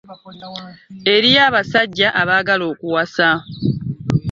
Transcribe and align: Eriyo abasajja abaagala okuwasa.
Eriyo 1.13 1.39
abasajja 1.49 2.07
abaagala 2.21 2.63
okuwasa. 2.71 3.29